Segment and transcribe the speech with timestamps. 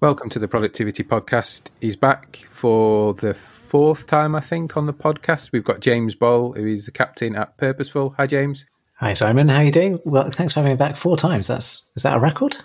[0.00, 1.70] Welcome to the Productivity Podcast.
[1.80, 5.50] He's back for the fourth time, I think, on the podcast.
[5.50, 8.14] We've got James Boll, who is the captain at Purposeful.
[8.16, 8.64] Hi, James.
[8.98, 9.48] Hi, Simon.
[9.48, 9.98] How are you doing?
[10.04, 11.48] Well, thanks for having me back four times.
[11.48, 12.58] That's is that a record?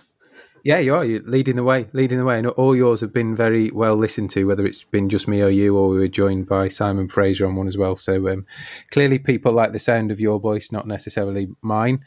[0.63, 1.03] Yeah, you are.
[1.03, 2.37] You're leading the way, leading the way.
[2.37, 5.49] And all yours have been very well listened to, whether it's been just me or
[5.49, 7.95] you, or we were joined by Simon Fraser on one as well.
[7.95, 8.45] So um,
[8.91, 12.05] clearly, people like the sound of your voice, not necessarily mine.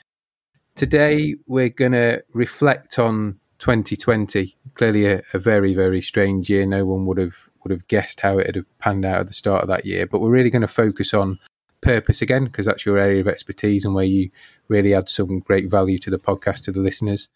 [0.77, 4.57] Today, we're going to reflect on 2020.
[4.75, 6.67] Clearly, a, a, very very strange year.
[6.67, 9.63] No one would have would have guessed how it had panned out at the start
[9.63, 10.07] of that year.
[10.07, 11.39] But we're really going to focus on
[11.81, 14.31] purpose again because that's your area of expertise and where you
[14.69, 17.29] really add some great value to the podcast to the listeners.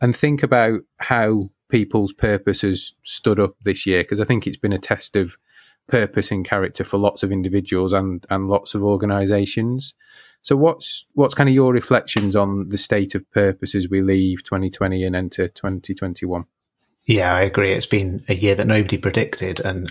[0.00, 4.56] And think about how people's purpose has stood up this year because I think it's
[4.56, 5.36] been a test of
[5.88, 9.94] purpose and character for lots of individuals and and lots of organisations.
[10.46, 14.44] So what's what's kind of your reflections on the state of purpose as we leave
[14.44, 16.44] 2020 and enter 2021?
[17.04, 17.72] Yeah, I agree.
[17.72, 19.90] It's been a year that nobody predicted, and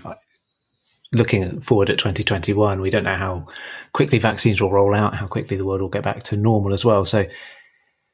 [1.12, 3.48] looking forward at 2021, we don't know how
[3.92, 6.86] quickly vaccines will roll out, how quickly the world will get back to normal as
[6.86, 7.04] well.
[7.04, 7.26] So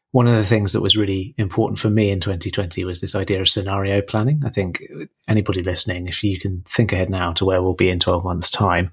[0.09, 3.39] one of the things that was really important for me in 2020 was this idea
[3.39, 4.41] of scenario planning.
[4.43, 4.81] I think
[5.27, 8.49] anybody listening, if you can think ahead now to where we'll be in 12 months'
[8.49, 8.91] time,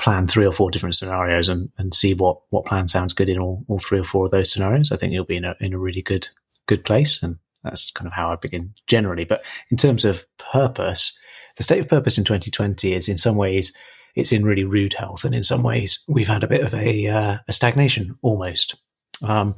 [0.00, 3.38] plan three or four different scenarios and, and see what, what plan sounds good in
[3.38, 5.74] all, all three or four of those scenarios, I think you'll be in a, in
[5.74, 6.28] a really good,
[6.66, 7.22] good place.
[7.22, 9.24] And that's kind of how I begin generally.
[9.24, 11.16] But in terms of purpose,
[11.56, 13.72] the state of purpose in 2020 is in some ways,
[14.16, 15.24] it's in really rude health.
[15.24, 18.76] And in some ways, we've had a bit of a, uh, a stagnation almost.
[19.22, 19.54] Um,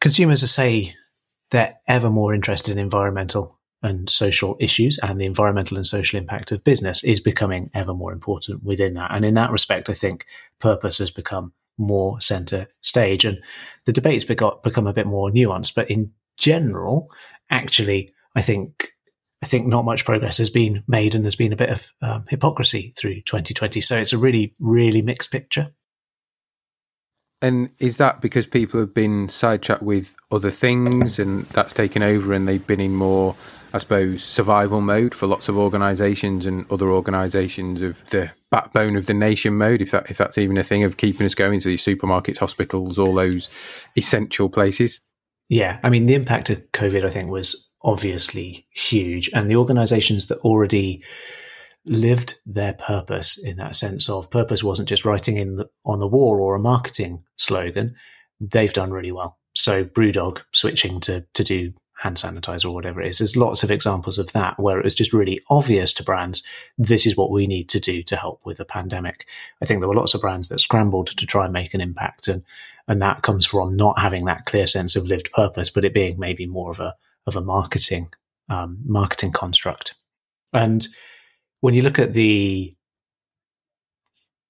[0.00, 0.94] consumers say
[1.50, 6.50] they're ever more interested in environmental and social issues and the environmental and social impact
[6.50, 9.14] of business is becoming ever more important within that.
[9.14, 10.26] And in that respect, I think
[10.58, 13.38] purpose has become more center stage and
[13.84, 15.74] the debates got become a bit more nuanced.
[15.74, 17.10] But in general,
[17.50, 18.92] actually, I think
[19.42, 22.24] I think not much progress has been made, and there's been a bit of um,
[22.28, 23.80] hypocrisy through 2020.
[23.82, 25.72] So it's a really, really mixed picture.
[27.42, 32.32] And is that because people have been sidetracked with other things, and that's taken over,
[32.32, 33.36] and they've been in more
[33.76, 39.04] I suppose, survival mode for lots of organisations and other organisations of the backbone of
[39.04, 41.60] the nation mode, if that if that's even a thing of keeping us going.
[41.60, 43.50] So these supermarkets, hospitals, all those
[43.94, 45.02] essential places.
[45.50, 50.28] Yeah, I mean the impact of COVID, I think, was obviously huge, and the organisations
[50.28, 51.04] that already
[51.84, 56.08] lived their purpose in that sense of purpose wasn't just writing in the, on the
[56.08, 57.94] wall or a marketing slogan.
[58.40, 59.38] They've done really well.
[59.54, 63.18] So BrewDog switching to to do hand sanitizer or whatever it is.
[63.18, 66.42] There's lots of examples of that where it was just really obvious to brands,
[66.76, 69.26] this is what we need to do to help with the pandemic.
[69.62, 72.28] I think there were lots of brands that scrambled to try and make an impact
[72.28, 72.44] and
[72.88, 76.20] and that comes from not having that clear sense of lived purpose, but it being
[76.20, 76.94] maybe more of a
[77.26, 78.12] of a marketing
[78.48, 79.94] um, marketing construct.
[80.52, 80.86] And
[81.60, 82.72] when you look at the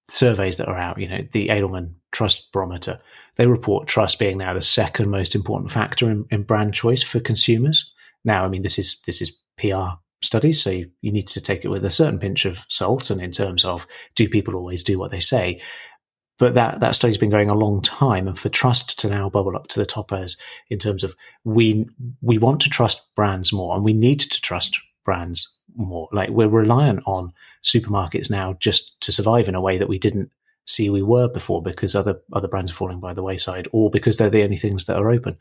[0.08, 2.98] surveys that are out, you know, the Edelman Trust Barometer,
[3.36, 7.20] they report trust being now the second most important factor in, in brand choice for
[7.20, 7.92] consumers.
[8.24, 11.64] Now, I mean, this is this is PR studies, so you, you need to take
[11.64, 13.10] it with a certain pinch of salt.
[13.10, 15.60] And in terms of do people always do what they say,
[16.38, 19.56] but that that study's been going a long time, and for trust to now bubble
[19.56, 20.36] up to the top as
[20.70, 21.14] in terms of
[21.44, 21.86] we
[22.22, 26.08] we want to trust brands more, and we need to trust brands more.
[26.12, 27.32] Like we're reliant on
[27.62, 30.30] supermarkets now just to survive in a way that we didn't
[30.66, 34.18] see we were before because other other brands are falling by the wayside or because
[34.18, 35.36] they're the only things that are open.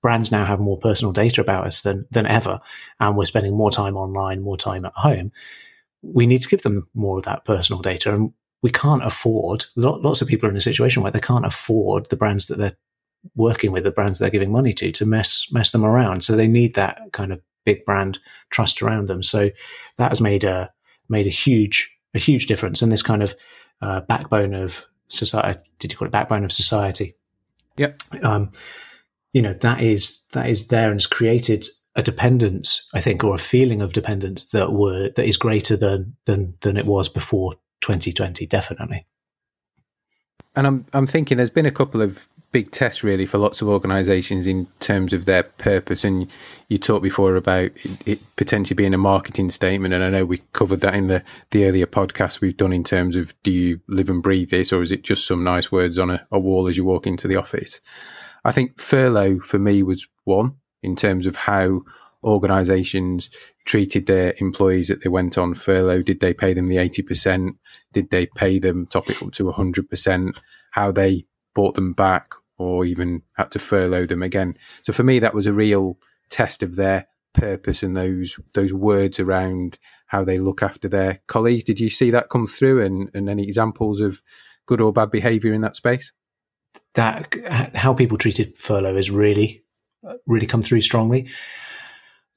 [0.00, 2.60] Brands now have more personal data about us than than ever,
[3.00, 5.32] and we're spending more time online, more time at home.
[6.02, 9.66] We need to give them more of that personal data, and we can't afford.
[9.76, 12.76] Lots of people are in a situation where they can't afford the brands that they're
[13.34, 16.24] working with, the brands they're giving money to, to mess mess them around.
[16.24, 18.18] So they need that kind of big brand
[18.50, 19.22] trust around them.
[19.22, 19.50] So
[19.96, 20.72] that has made a
[21.08, 23.34] made a huge a huge difference, and this kind of
[23.80, 25.60] uh, backbone of society.
[25.78, 27.14] Did you call it backbone of society?
[27.76, 28.02] Yep.
[28.22, 28.52] Um,
[29.32, 33.34] you know that is that is there and has created a dependence, I think, or
[33.34, 37.54] a feeling of dependence that were that is greater than than than it was before
[37.80, 38.46] 2020.
[38.46, 39.06] Definitely.
[40.56, 43.68] And I'm I'm thinking there's been a couple of big test really for lots of
[43.68, 46.04] organisations in terms of their purpose.
[46.04, 46.30] And
[46.68, 47.70] you talked before about
[48.06, 51.66] it, potentially being a marketing statement, and I know we covered that in the the
[51.66, 54.92] earlier podcast we've done in terms of do you live and breathe this, or is
[54.92, 57.80] it just some nice words on a, a wall as you walk into the office?
[58.44, 61.82] I think furlough for me was one in terms of how
[62.24, 63.30] organisations
[63.64, 66.02] treated their employees that they went on furlough.
[66.02, 67.56] Did they pay them the eighty percent?
[67.92, 70.38] Did they pay them top it up to hundred percent?
[70.72, 71.26] How they
[71.58, 74.56] bought them back or even had to furlough them again.
[74.82, 75.98] So for me, that was a real
[76.30, 79.76] test of their purpose and those those words around
[80.06, 81.64] how they look after their colleagues.
[81.64, 84.22] Did you see that come through, and, and any examples of
[84.66, 86.12] good or bad behaviour in that space?
[86.94, 87.34] That
[87.74, 89.64] how people treated furlough is really
[90.28, 91.28] really come through strongly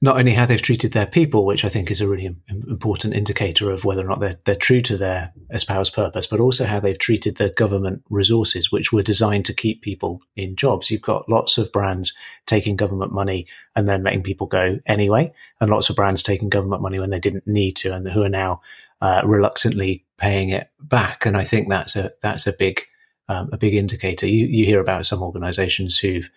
[0.02, 3.70] not only how they've treated their people, which I think is a really important indicator
[3.70, 6.98] of whether or not they're, they're true to their espoused purpose, but also how they've
[6.98, 10.90] treated the government resources, which were designed to keep people in jobs.
[10.90, 12.14] You've got lots of brands
[12.46, 13.46] taking government money
[13.76, 17.20] and then letting people go anyway, and lots of brands taking government money when they
[17.20, 18.60] didn't need to, and who are now
[19.00, 21.26] uh, reluctantly paying it back.
[21.26, 22.82] And I think that's a that's a big
[23.28, 24.26] um, a big indicator.
[24.26, 26.28] You you hear about some organisations who've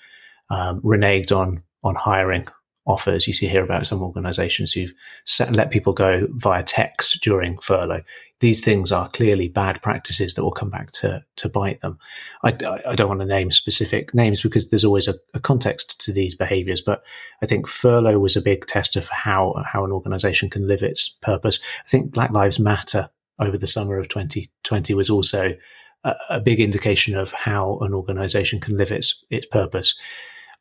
[0.51, 2.47] um, reneged on on hiring
[2.85, 3.27] offers.
[3.27, 4.93] You see here about some organizations who've
[5.25, 8.03] set, let people go via text during furlough.
[8.41, 11.97] These things are clearly bad practices that will come back to, to bite them.
[12.43, 12.49] I,
[12.85, 16.35] I don't want to name specific names because there's always a, a, context to these
[16.35, 17.03] behaviors, but
[17.41, 21.09] I think furlough was a big test of how, how an organization can live its
[21.09, 21.59] purpose.
[21.85, 23.09] I think Black Lives Matter
[23.39, 25.55] over the summer of 2020 was also
[26.03, 29.95] a, a big indication of how an organization can live its, its purpose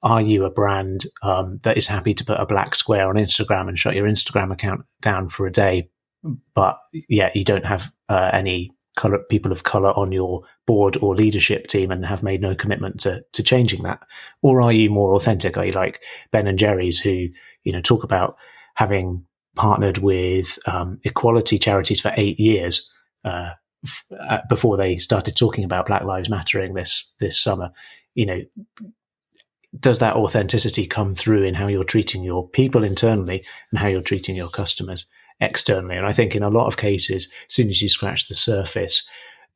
[0.05, 3.69] are you a brand um, that is happy to put a black square on Instagram
[3.69, 5.89] and shut your Instagram account down for a day,
[6.55, 6.79] but
[7.09, 11.67] yeah, you don't have uh, any color people of color on your board or leadership
[11.67, 14.01] team and have made no commitment to to changing that,
[14.43, 15.57] or are you more authentic?
[15.57, 17.29] Are you like Ben and Jerry's who
[17.65, 18.37] you know talk about
[18.75, 19.25] having
[19.57, 22.93] partnered with um, equality charities for eight years?
[23.25, 23.53] Uh,
[23.85, 27.73] f- uh, before they started talking about Black Lives Mattering this this summer,
[28.15, 28.41] you know,
[29.81, 34.03] does that authenticity come through in how you're treating your people internally and how you're
[34.03, 35.07] treating your customers
[35.41, 35.97] externally?
[35.97, 39.03] And I think in a lot of cases, as soon as you scratch the surface,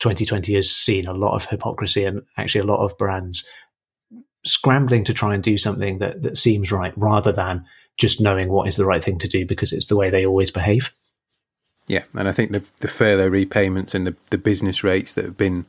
[0.00, 3.47] 2020 has seen a lot of hypocrisy and actually a lot of brands
[4.44, 7.64] scrambling to try and do something that, that seems right rather than
[7.97, 10.50] just knowing what is the right thing to do because it's the way they always
[10.50, 10.94] behave.
[11.88, 15.38] Yeah, and I think the the furlough repayments and the, the business rates that have
[15.38, 15.64] been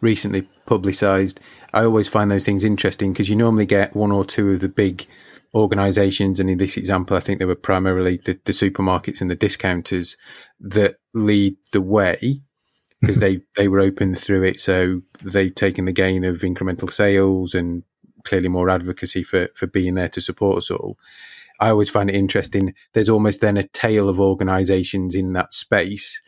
[0.00, 1.40] recently publicised.
[1.72, 4.68] I always find those things interesting because you normally get one or two of the
[4.68, 5.06] big
[5.54, 9.36] organisations, and in this example, I think they were primarily the, the supermarkets and the
[9.36, 10.16] discounters
[10.60, 12.42] that lead the way
[13.00, 14.60] because they, they were open through it.
[14.60, 17.82] So they've taken the gain of incremental sales and
[18.24, 20.98] clearly more advocacy for, for being there to support us all.
[21.58, 22.74] I always find it interesting.
[22.94, 26.20] There's almost then a tail of organisations in that space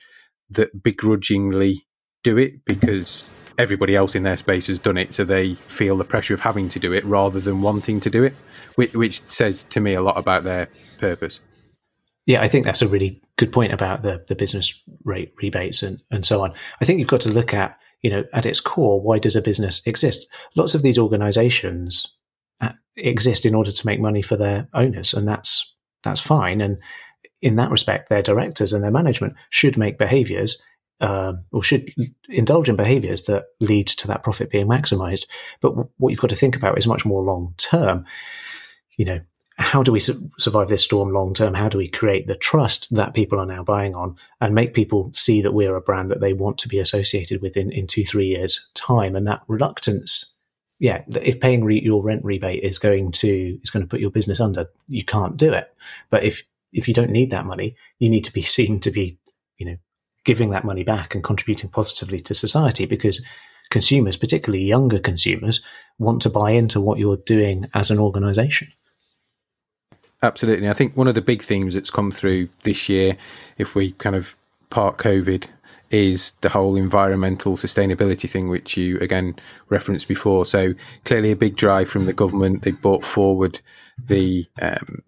[0.50, 1.86] that begrudgingly
[2.22, 3.24] do it because
[3.58, 6.68] everybody else in their space has done it, so they feel the pressure of having
[6.68, 8.34] to do it rather than wanting to do it,
[8.74, 10.68] which, which says to me a lot about their
[10.98, 11.40] purpose.
[12.26, 14.72] Yeah, I think that's a really good point about the the business
[15.04, 16.54] rate rebates and, and so on.
[16.80, 19.42] I think you've got to look at, you know, at its core, why does a
[19.42, 20.28] business exist?
[20.54, 22.06] Lots of these organizations
[22.60, 26.60] uh, exist in order to make money for their owners, and that's that's fine.
[26.60, 26.78] And
[27.40, 30.62] in that respect, their directors and their management should make behaviors
[31.02, 31.92] uh, or should
[32.28, 35.26] indulge in behaviors that lead to that profit being maximized.
[35.60, 38.06] But w- what you've got to think about is much more long term.
[38.96, 39.20] You know,
[39.56, 41.54] how do we su- survive this storm long term?
[41.54, 45.10] How do we create the trust that people are now buying on and make people
[45.12, 48.04] see that we're a brand that they want to be associated with in, in two,
[48.04, 49.16] three years' time?
[49.16, 50.32] And that reluctance
[50.78, 54.10] yeah, if paying re- your rent rebate is going to is going to put your
[54.10, 55.72] business under, you can't do it.
[56.10, 56.42] But if
[56.72, 59.16] if you don't need that money, you need to be seen to be,
[59.58, 59.76] you know,
[60.24, 63.24] giving that money back and contributing positively to society because
[63.70, 65.62] consumers, particularly younger consumers,
[65.98, 68.68] want to buy into what you're doing as an organization.
[70.22, 70.68] Absolutely.
[70.68, 73.16] I think one of the big themes that's come through this year,
[73.58, 74.36] if we kind of
[74.70, 75.48] part COVID,
[75.90, 79.36] is the whole environmental sustainability thing, which you again
[79.68, 80.44] referenced before.
[80.44, 80.74] So
[81.04, 82.62] clearly a big drive from the government.
[82.62, 83.60] They brought forward
[84.06, 85.02] the um,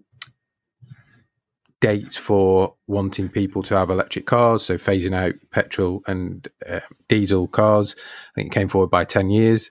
[1.85, 7.47] dates for wanting people to have electric cars, so phasing out petrol and uh, diesel
[7.47, 7.95] cars.
[8.31, 9.71] I think it came forward by 10 years.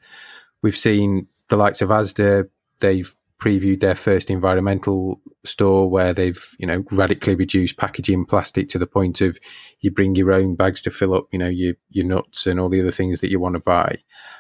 [0.62, 2.50] We've seen the likes of Asda,
[2.82, 8.80] they've previewed their first environmental store where they've, you know, radically reduced packaging plastic to
[8.80, 9.38] the point of
[9.82, 12.70] you bring your own bags to fill up, you know, your, your nuts and all
[12.70, 13.96] the other things that you want to buy.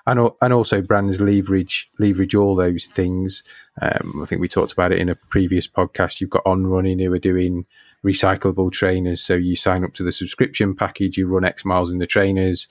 [0.07, 3.43] And, and also brands leverage, leverage all those things.
[3.81, 6.21] Um, I think we talked about it in a previous podcast.
[6.21, 7.65] You've got On Running who are doing
[8.03, 9.21] recyclable trainers.
[9.21, 12.67] So you sign up to the subscription package, you run X miles in the trainers.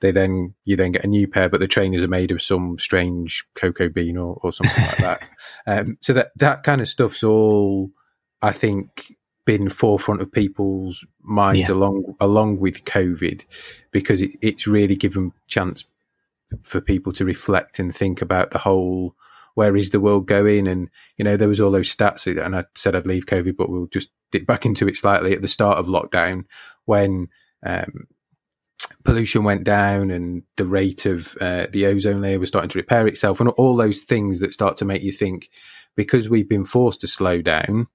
[0.00, 2.78] They then you then get a new pair, but the trainers are made of some
[2.78, 5.22] strange cocoa bean or, or something like that.
[5.66, 7.90] Um, so that that kind of stuff's all,
[8.40, 11.74] I think, been forefront of people's minds yeah.
[11.74, 13.44] along along with COVID,
[13.90, 15.84] because it, it's really given chance
[16.62, 19.14] for people to reflect and think about the whole
[19.60, 20.66] where is the world going?
[20.66, 20.88] And,
[21.18, 23.88] you know, there was all those stats and I said I'd leave COVID, but we'll
[23.88, 25.34] just dip back into it slightly.
[25.34, 26.44] At the start of lockdown
[26.86, 27.28] when,
[27.62, 28.06] um,
[29.04, 33.06] pollution went down and the rate of uh, the ozone layer was starting to repair
[33.06, 35.50] itself and all those things that start to make you think
[35.94, 37.86] because we've been forced to slow down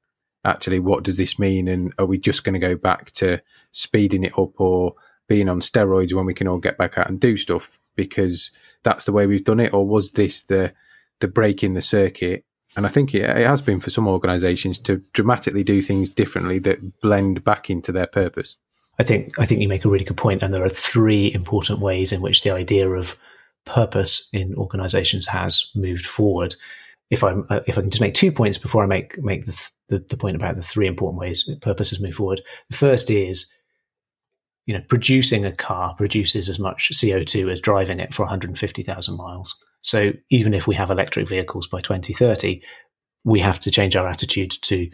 [0.44, 1.68] actually what does this mean?
[1.68, 3.42] And are we just going to go back to
[3.72, 4.94] speeding it up or
[5.28, 7.80] being on steroids when we can all get back out and do stuff?
[7.96, 8.52] Because
[8.84, 10.74] that's the way we've done it or was this the
[11.20, 12.44] the break in the circuit
[12.76, 16.60] and I think it, it has been for some organizations to dramatically do things differently
[16.60, 18.58] that blend back into their purpose
[18.98, 21.80] I think I think you make a really good point, and there are three important
[21.80, 23.18] ways in which the idea of
[23.66, 26.56] purpose in organisations has moved forward.
[27.10, 29.70] If I uh, if I can just make two points before I make make the,
[29.90, 32.42] the, the point about the three important ways purpose has moved forward.
[32.70, 33.52] The first is,
[34.66, 39.18] you know, producing a car produces as much CO two as driving it for 150,000
[39.18, 39.62] miles.
[39.86, 42.60] So even if we have electric vehicles by 2030,
[43.24, 44.90] we have to change our attitude to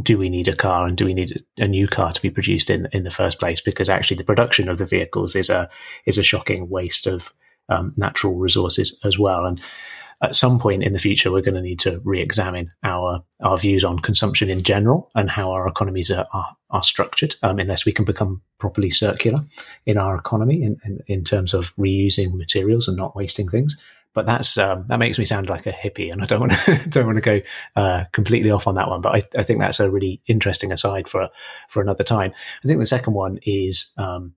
[0.00, 2.70] do we need a car and do we need a new car to be produced
[2.70, 3.60] in in the first place?
[3.60, 5.68] Because actually, the production of the vehicles is a
[6.04, 7.32] is a shocking waste of
[7.68, 9.46] um, natural resources as well.
[9.46, 9.60] And
[10.22, 13.84] at some point in the future, we're going to need to re-examine our our views
[13.84, 17.34] on consumption in general and how our economies are are, are structured.
[17.42, 19.40] Um, unless we can become properly circular
[19.86, 23.76] in our economy in, in, in terms of reusing materials and not wasting things
[24.16, 26.76] but that's um, that makes me sound like a hippie, and I don't want to
[26.88, 27.40] don't want to go
[27.76, 29.02] uh, completely off on that one.
[29.02, 31.28] But I, I, think that's a really interesting aside for
[31.68, 32.32] for another time.
[32.64, 34.32] I think the second one is, um,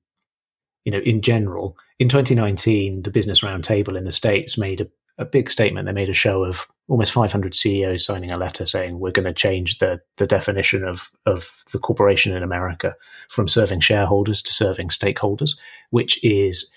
[0.83, 5.24] you know, in general, in 2019, the Business Roundtable in the states made a, a
[5.24, 5.86] big statement.
[5.86, 9.33] They made a show of almost 500 CEOs signing a letter saying we're going to
[9.33, 12.98] change the the definition of of the corporation in America
[13.29, 15.51] from serving shareholders to serving stakeholders,
[15.89, 16.69] which is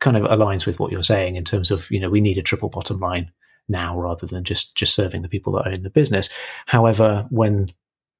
[0.00, 2.42] kind of aligns with what you're saying in terms of you know we need a
[2.42, 3.30] triple bottom line
[3.68, 6.28] now rather than just just serving the people that own the business.
[6.66, 7.72] However, when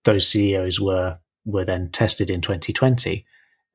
[0.04, 1.14] those CEOs were
[1.44, 3.24] were then tested in 2020,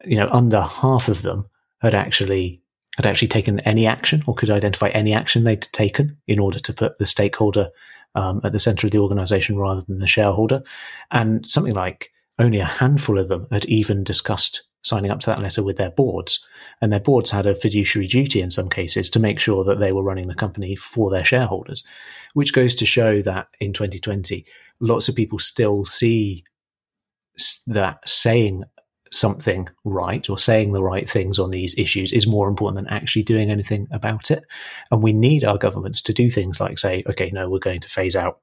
[0.05, 1.47] you know, under half of them
[1.81, 2.61] had actually
[2.97, 6.73] had actually taken any action or could identify any action they'd taken in order to
[6.73, 7.69] put the stakeholder
[8.15, 10.63] um, at the center of the organization rather than the shareholder.
[11.11, 15.41] And something like only a handful of them had even discussed signing up to that
[15.41, 16.39] letter with their boards.
[16.79, 19.91] And their boards had a fiduciary duty in some cases to make sure that they
[19.91, 21.83] were running the company for their shareholders,
[22.33, 24.45] which goes to show that in 2020,
[24.79, 26.43] lots of people still see
[27.65, 28.63] that saying
[29.11, 33.23] something right or saying the right things on these issues is more important than actually
[33.23, 34.43] doing anything about it.
[34.91, 37.89] And we need our governments to do things like say, okay, no, we're going to
[37.89, 38.39] phase out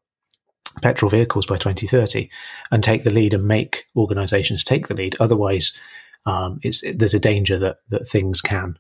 [0.81, 2.31] petrol vehicles by 2030
[2.71, 5.17] and take the lead and make organizations take the lead.
[5.21, 5.79] Otherwise,
[6.27, 8.79] um, it's there's a danger that that things can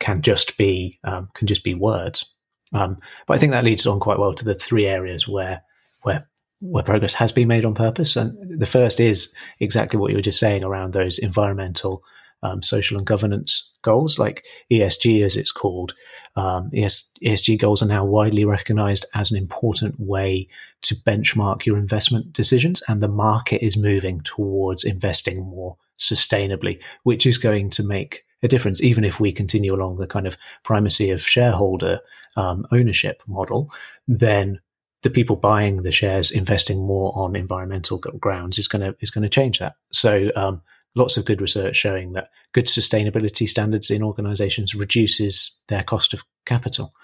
[0.00, 2.24] can just be um, can just be words.
[2.72, 5.62] Um, but I think that leads on quite well to the three areas where
[6.02, 6.28] where
[6.60, 8.16] where progress has been made on purpose.
[8.16, 12.04] And the first is exactly what you were just saying around those environmental,
[12.42, 15.94] um, social, and governance goals, like ESG as it's called.
[16.36, 20.48] Um, ES, ESG goals are now widely recognized as an important way
[20.82, 27.26] to benchmark your investment decisions, and the market is moving towards investing more sustainably, which
[27.26, 31.10] is going to make a difference, even if we continue along the kind of primacy
[31.10, 32.00] of shareholder
[32.36, 33.70] um, ownership model,
[34.08, 34.60] then
[35.02, 39.22] the people buying the shares investing more on environmental grounds is going to is going
[39.22, 39.74] to change that.
[39.92, 40.62] So um,
[40.94, 46.22] lots of good research showing that good sustainability standards in organizations reduces their cost of
[46.46, 46.94] capital.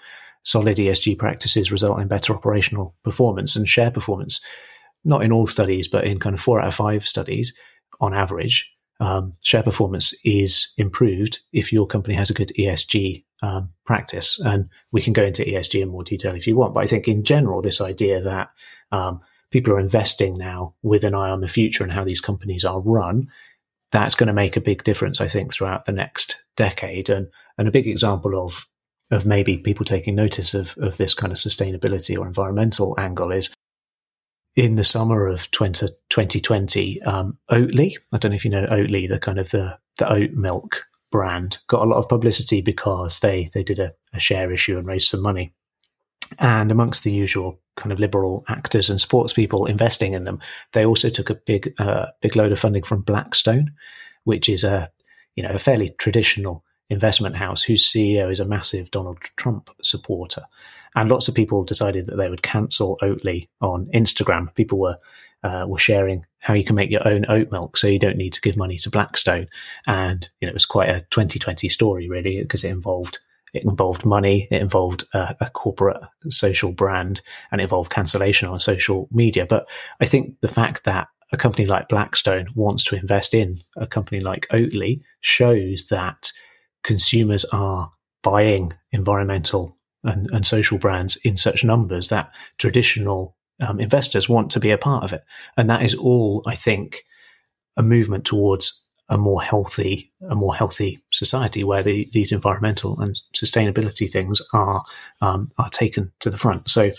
[0.43, 4.39] Solid ESG practices result in better operational performance and share performance.
[5.03, 7.53] Not in all studies, but in kind of four out of five studies
[8.01, 13.69] on average, um, share performance is improved if your company has a good ESG um,
[13.85, 14.39] practice.
[14.39, 16.73] And we can go into ESG in more detail if you want.
[16.73, 18.49] But I think in general, this idea that
[18.91, 22.65] um, people are investing now with an eye on the future and how these companies
[22.65, 23.29] are run,
[23.91, 27.09] that's going to make a big difference, I think, throughout the next decade.
[27.09, 27.27] And,
[27.57, 28.67] and a big example of
[29.11, 33.49] of maybe people taking notice of, of this kind of sustainability or environmental angle is
[34.55, 39.07] in the summer of 20, 2020, um, Oatly, I don't know if you know Oatly,
[39.07, 43.49] the kind of the, the oat milk brand, got a lot of publicity because they,
[43.53, 45.53] they did a, a share issue and raised some money.
[46.37, 50.39] And amongst the usual kind of liberal actors and sports people investing in them,
[50.73, 53.71] they also took a big, uh, big load of funding from Blackstone,
[54.25, 54.91] which is a,
[55.35, 60.43] you know, a fairly traditional investment house whose CEO is a massive Donald Trump supporter.
[60.95, 64.53] And lots of people decided that they would cancel Oatly on Instagram.
[64.55, 64.97] People were
[65.41, 68.33] uh, were sharing how you can make your own oat milk, so you don't need
[68.33, 69.47] to give money to Blackstone.
[69.87, 73.19] And you know, it was quite a 2020 story, really, because it involved
[73.53, 78.59] It involved money, it involved a, a corporate social brand, and it involved cancellation on
[78.59, 79.45] social media.
[79.45, 79.67] But
[80.01, 84.19] I think the fact that a company like Blackstone wants to invest in a company
[84.19, 86.31] like Oatly shows that
[86.83, 87.91] consumers are
[88.23, 94.59] buying environmental and, and social brands in such numbers that traditional um, investors want to
[94.59, 95.23] be a part of it.
[95.57, 97.03] And that is all, I think,
[97.77, 103.19] a movement towards a more healthy, a more healthy society where the, these environmental and
[103.35, 104.83] sustainability things are
[105.21, 106.69] um, are taken to the front.
[106.69, 106.91] So,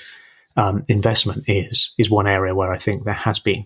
[0.56, 3.64] um, investment is is one area where I think there has been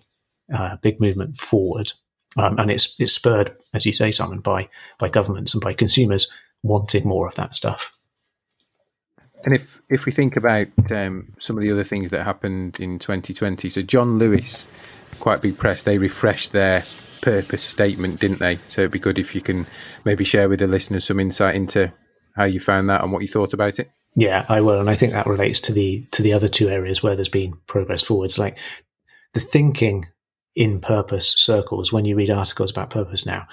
[0.49, 1.93] a big movement forward,
[2.35, 6.29] um, and it's it's spurred, as you say, Simon, by by governments and by consumers
[6.63, 7.97] wanting more of that stuff.
[9.43, 12.99] And if if we think about um, some of the other things that happened in
[12.99, 14.67] 2020, so John Lewis,
[15.19, 16.81] quite big press, they refreshed their
[17.21, 18.55] purpose statement, didn't they?
[18.55, 19.65] So it'd be good if you can
[20.03, 21.93] maybe share with the listeners some insight into
[22.35, 23.87] how you found that and what you thought about it.
[24.15, 27.03] Yeah, I will, and I think that relates to the to the other two areas
[27.03, 28.57] where there's been progress forwards, like
[29.33, 30.07] the thinking
[30.55, 31.91] in purpose circles.
[31.91, 33.47] When you read articles about purpose now,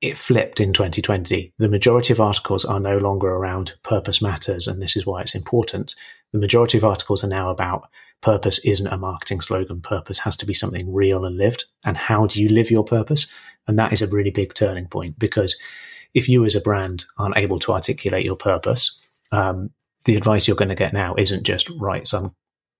[0.00, 1.52] it flipped in 2020.
[1.58, 5.34] The majority of articles are no longer around purpose matters, and this is why it's
[5.34, 5.94] important.
[6.32, 7.88] The majority of articles are now about
[8.20, 9.80] purpose isn't a marketing slogan.
[9.80, 11.66] Purpose has to be something real and lived.
[11.84, 13.26] And how do you live your purpose?
[13.68, 15.56] And that is a really big turning point because
[16.14, 18.98] if you as a brand aren't able to articulate your purpose,
[19.30, 19.70] um,
[20.04, 22.34] the advice you're going to get now isn't just write some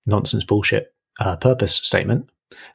[0.05, 2.29] nonsense bullshit uh, purpose statement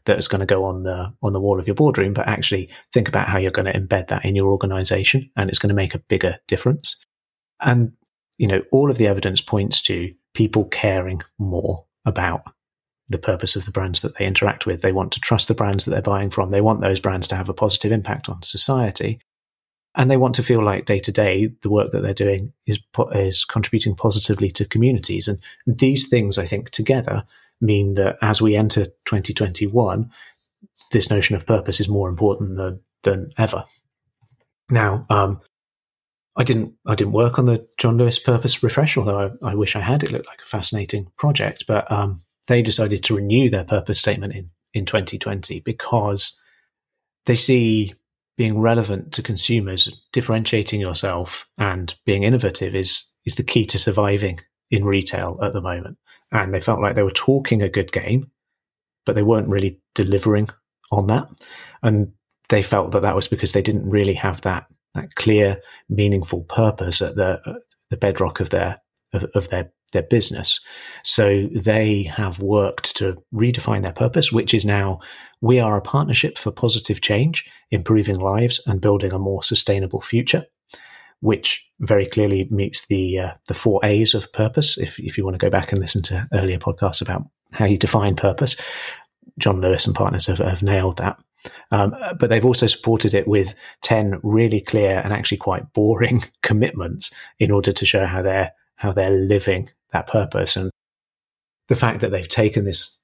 [0.04, 2.70] that is going to go on the on the wall of your boardroom, but actually
[2.92, 5.74] think about how you're going to embed that in your organization, and it's going to
[5.74, 6.96] make a bigger difference.
[7.60, 7.92] And
[8.38, 12.42] you know, all of the evidence points to people caring more about
[13.08, 14.82] the purpose of the brands that they interact with.
[14.82, 16.50] They want to trust the brands that they're buying from.
[16.50, 19.20] They want those brands to have a positive impact on society.
[19.94, 22.78] And they want to feel like day to day, the work that they're doing is,
[23.12, 25.26] is contributing positively to communities.
[25.26, 27.24] And these things, I think, together
[27.60, 30.10] mean that as we enter 2021,
[30.92, 33.64] this notion of purpose is more important than, than ever.
[34.70, 35.40] Now, um,
[36.36, 39.74] I didn't I didn't work on the John Lewis Purpose Refresh, although I, I wish
[39.74, 40.04] I had.
[40.04, 44.34] It looked like a fascinating project, but um, they decided to renew their purpose statement
[44.34, 46.38] in in 2020 because
[47.26, 47.94] they see
[48.36, 54.38] being relevant to consumers, differentiating yourself, and being innovative is is the key to surviving
[54.70, 55.98] in retail at the moment
[56.32, 58.30] and they felt like they were talking a good game,
[59.06, 60.48] but they weren't really delivering
[60.90, 61.28] on that.
[61.82, 62.12] And
[62.48, 67.02] they felt that that was because they didn't really have that that clear, meaningful purpose
[67.02, 67.58] at the uh,
[67.90, 68.76] the bedrock of their
[69.12, 70.60] of, of their their business.
[71.02, 75.00] So they have worked to redefine their purpose, which is now
[75.40, 80.44] we are a partnership for positive change, improving lives, and building a more sustainable future
[81.20, 84.78] which very clearly meets the uh, the four A's of purpose.
[84.78, 87.76] If if you want to go back and listen to earlier podcasts about how you
[87.76, 88.56] define purpose,
[89.38, 91.18] John Lewis and partners have, have nailed that.
[91.70, 97.10] Um, but they've also supported it with ten really clear and actually quite boring commitments
[97.38, 100.70] in order to show how they're how they're living that purpose and
[101.68, 102.98] the fact that they've taken this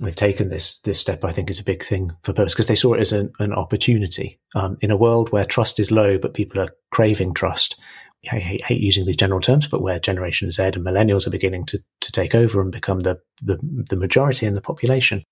[0.00, 2.74] they've taken this this step, I think, is a big thing for purpose because they
[2.74, 6.34] saw it as an, an opportunity um, in a world where trust is low, but
[6.34, 7.80] people are craving trust.
[8.32, 11.64] I hate, hate, using these general terms, but where Generation Z and millennials are beginning
[11.66, 15.22] to to take over and become the the, the majority in the population,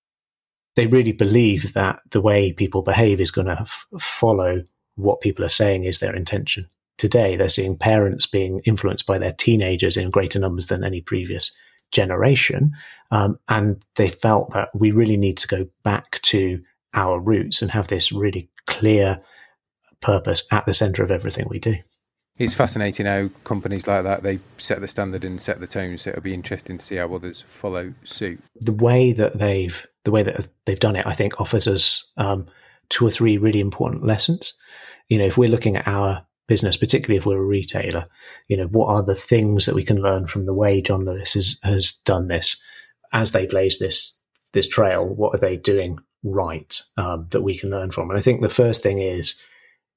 [0.77, 4.63] they really believe that the way people behave is going to f- follow
[4.97, 6.69] what people are saying is their intention.
[6.97, 11.51] Today, they're seeing parents being influenced by their teenagers in greater numbers than any previous
[11.95, 12.73] generation.
[13.11, 16.61] Um, and they felt that we really need to go back to
[16.93, 19.17] our roots and have this really clear
[20.01, 21.75] purpose at the center of everything we do.
[22.37, 25.97] It's fascinating how companies like that they set the standard and set the tone.
[25.99, 28.41] So it'll be interesting to see how others follow suit.
[28.61, 32.47] The way that they've the way that they've done it, I think, offers us um,
[32.91, 34.53] two or three really important lessons.
[35.09, 38.05] You know, if we're looking at our business, particularly if we're a retailer,
[38.49, 41.35] you know, what are the things that we can learn from the way John Lewis
[41.35, 42.61] has, has done this
[43.13, 44.17] as they blaze this
[44.53, 45.07] this trail?
[45.07, 48.11] What are they doing right um, that we can learn from?
[48.11, 49.41] And I think the first thing is,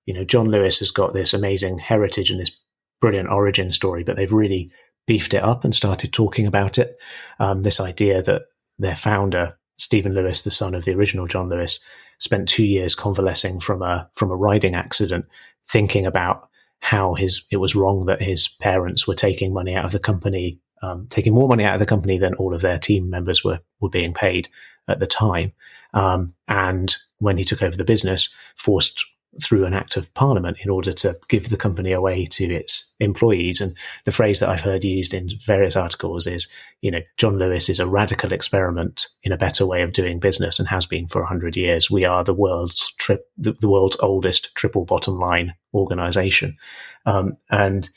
[0.06, 2.58] you know, John Lewis has got this amazing heritage and this
[3.02, 4.72] brilliant origin story, but they've really
[5.06, 6.98] beefed it up and started talking about it.
[7.40, 8.44] Um, this idea that
[8.80, 11.80] their founder, Spedan Lewis, the son of the original John Lewis,
[12.20, 15.26] spent two years convalescing from a from a riding accident
[15.64, 16.50] thinking about
[16.80, 20.60] how his it was wrong that his parents were taking money out of the company,
[20.82, 23.60] um, taking more money out of the company than all of their team members were
[23.80, 24.48] were being paid
[24.88, 25.54] at the time.
[25.94, 29.06] Um, and when he took over the business, forced
[29.42, 33.62] through an act of parliament in order to give the company away to its employees.
[33.62, 36.48] And the phrase that I've heard used in various articles is,
[36.82, 40.60] you know, John Lewis is a radical experiment in a better way of doing business
[40.60, 41.92] and has been for hundred years.
[41.92, 46.58] We are the world's tri- the, the, world's oldest triple bottom line organization.
[47.06, 47.90] Um, and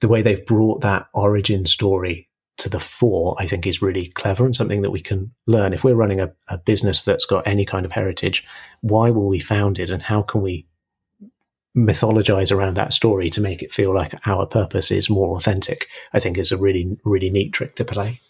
[0.00, 4.44] the way they've brought that origin story to the fore, I think is really clever
[4.44, 5.72] and something that we can learn.
[5.72, 8.46] If we're running a, a business that's got any kind of heritage,
[8.80, 10.66] why were we founded and how can we
[11.76, 16.18] mythologize around that story to make it feel like our purpose is more authentic, I
[16.18, 18.20] think is a really, really neat trick to play.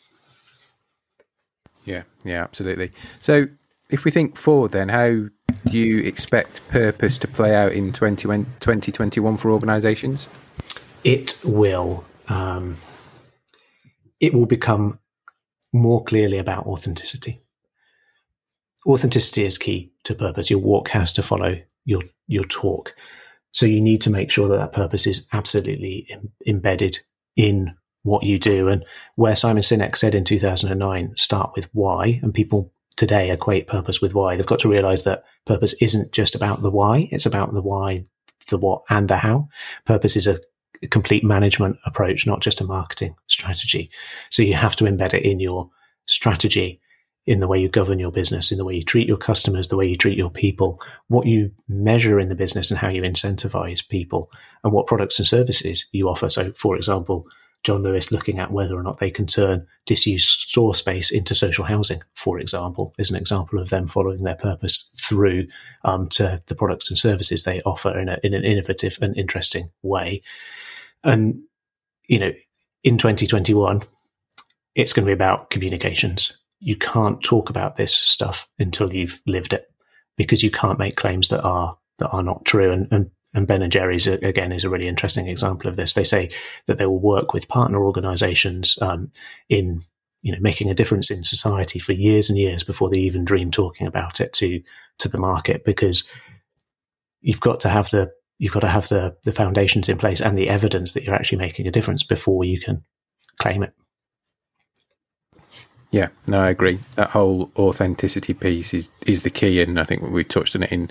[1.85, 2.93] Yeah, yeah, absolutely.
[3.21, 3.47] So
[3.91, 5.29] if we think forward, then, how
[5.67, 10.29] do you expect purpose to play out in 20, 2021 for organizations?
[11.05, 12.05] It will.
[12.29, 12.77] Um,
[14.19, 14.99] it will become
[15.73, 17.41] more clearly about authenticity.
[18.87, 20.51] Authenticity is key to purpose.
[20.51, 22.95] Your walk has to follow your your talk.
[23.57, 27.01] So you need to make sure that that purpose is absolutely Im- embedded
[27.37, 28.69] in what you do.
[28.69, 34.03] And where Simon Sinek said in 2009, start with why, and people today equate purpose
[34.03, 34.37] with why.
[34.37, 38.05] They've got to realize that purpose isn't just about the why, it's about the why,
[38.49, 39.49] the what, and the how.
[39.87, 40.39] Purpose is a
[40.91, 43.91] complete management approach, not just a marketing strategy.
[44.29, 45.71] So you have to embed it in your
[46.05, 46.79] strategy,
[47.27, 49.77] in the way you govern your business, in the way you treat your customers, the
[49.77, 53.87] way you treat your people, what you measure in the business and how you incentivize
[53.89, 54.31] people,
[54.63, 56.29] and what products and services you offer.
[56.29, 57.27] So, for example,
[57.65, 61.65] John Lewis looking at whether or not they can turn disused store space into social
[61.65, 65.49] housing, for example, is an example of them following their purpose through
[65.83, 69.69] um, to the products and services they offer in, a, in an innovative and interesting
[69.83, 70.23] way.
[71.03, 71.43] And,
[72.07, 72.33] you know,
[72.85, 73.83] in 2021,
[74.77, 76.37] it's going to be about communications.
[76.61, 79.71] You can't talk about this stuff until you've lived it
[80.17, 82.71] because you can't make claims that are that are not true.
[82.71, 85.95] And, and, and Ben and Jerry's again is a really interesting example of this.
[85.95, 86.31] They say
[86.67, 89.11] that they will work with partner organizations um,
[89.49, 89.83] in
[90.23, 93.51] you know making a difference in society for years and years before they even dream
[93.51, 94.63] talking about it to
[94.99, 96.09] to the market because
[97.21, 100.39] you've got to have the you've got to have the the foundations in place and
[100.39, 102.83] the evidence that you're actually making a difference before you can
[103.39, 103.73] claim it.
[105.97, 106.79] Yeah, no, I agree.
[106.97, 110.71] That whole authenticity piece is is the key, and I think we touched on it
[110.71, 110.91] in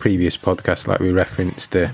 [0.00, 1.90] previous podcasts, like we referenced uh,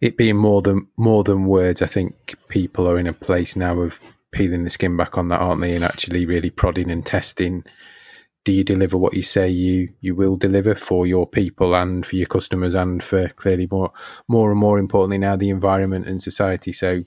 [0.00, 1.82] it being more than more than words.
[1.82, 3.98] I think people are in a place now of
[4.30, 7.64] peeling the skin back on that, aren't they, and actually really prodding and testing
[8.44, 12.16] do you deliver what you say you you will deliver for your people and for
[12.16, 13.92] your customers and for clearly more
[14.28, 17.00] more and more importantly now the environment and society so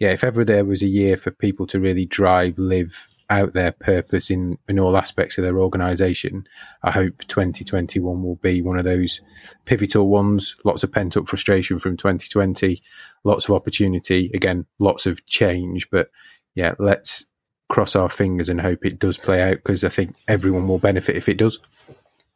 [0.00, 3.72] yeah if ever there was a year for people to really drive live out their
[3.72, 6.46] purpose in in all aspects of their organization
[6.82, 9.20] i hope 2021 will be one of those
[9.64, 12.82] pivotal ones lots of pent up frustration from 2020
[13.24, 16.10] lots of opportunity again lots of change but
[16.54, 17.26] yeah let's
[17.72, 21.16] cross our fingers and hope it does play out because I think everyone will benefit
[21.16, 21.58] if it does.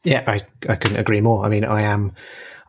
[0.02, 1.44] Yeah, I, I couldn't agree more.
[1.44, 2.14] I mean, I am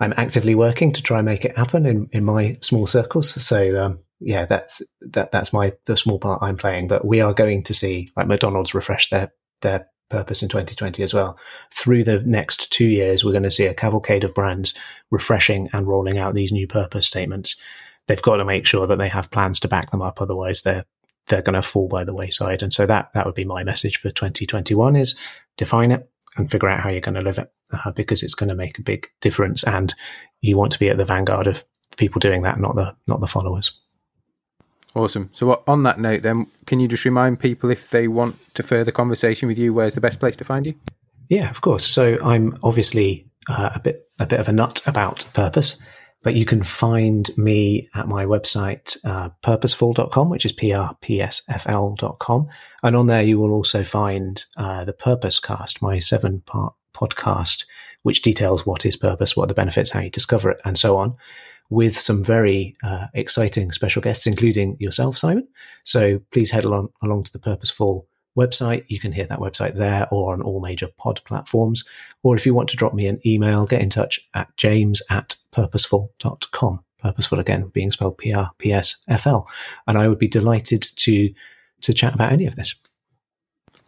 [0.01, 3.41] I'm actively working to try and make it happen in, in my small circles.
[3.41, 6.87] So um, yeah, that's that that's my the small part I'm playing.
[6.87, 11.13] But we are going to see like McDonald's refresh their their purpose in 2020 as
[11.13, 11.37] well.
[11.73, 14.73] Through the next two years, we're going to see a cavalcade of brands
[15.11, 17.55] refreshing and rolling out these new purpose statements.
[18.07, 20.21] They've got to make sure that they have plans to back them up.
[20.21, 20.85] Otherwise, they're
[21.27, 22.63] they're going to fall by the wayside.
[22.63, 25.15] And so that that would be my message for 2021 is
[25.57, 28.49] define it and figure out how you're going to live it uh, because it's going
[28.49, 29.63] to make a big difference.
[29.63, 29.93] And
[30.41, 31.65] you want to be at the vanguard of
[31.97, 33.73] people doing that, not the not the followers.
[34.97, 35.29] Awesome.
[35.31, 38.91] So on that note, then, can you just remind people if they want to further
[38.91, 40.73] conversation with you, where's the best place to find you?
[41.29, 41.85] Yeah, of course.
[41.85, 45.79] So I'm obviously uh, a bit a bit of a nut about purpose.
[46.23, 52.47] But you can find me at my website, uh, purposeful.com, which is prpsfl.com.
[52.81, 57.65] And on there, you will also find uh, the Purpose Cast, my seven part podcast,
[58.01, 60.97] which details what is purpose, what are the benefits, how you discover it, and so
[60.97, 61.15] on,
[61.69, 65.47] with some very uh, exciting special guests, including yourself, Simon.
[65.83, 68.85] So please head along, along to the Purposeful website.
[68.87, 71.83] You can hear that website there or on all major pod platforms.
[72.23, 75.35] Or if you want to drop me an email, get in touch at james at
[75.51, 76.83] purposeful.com.
[76.99, 79.47] Purposeful again being spelled P R P S F L.
[79.87, 81.33] And I would be delighted to
[81.81, 82.73] to chat about any of this.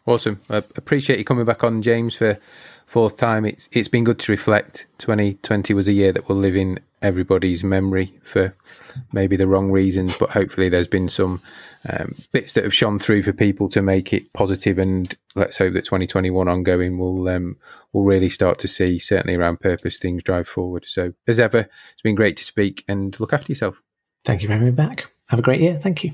[0.06, 0.42] Awesome.
[0.50, 2.38] I appreciate you coming back on, James, for
[2.86, 3.46] fourth time.
[3.46, 4.86] It's it's been good to reflect.
[5.00, 8.55] 2020 was a year that we'll live in everybody's memory for
[9.12, 11.41] maybe the wrong reasons, but hopefully there's been some
[11.89, 15.73] um, bits that have shone through for people to make it positive, and let's hope
[15.73, 17.57] that 2021 ongoing will um,
[17.93, 20.85] will really start to see certainly around purpose things drive forward.
[20.85, 23.81] So as ever, it's been great to speak and look after yourself.
[24.25, 25.09] Thank you for having me back.
[25.27, 25.79] Have a great year.
[25.81, 26.13] Thank you.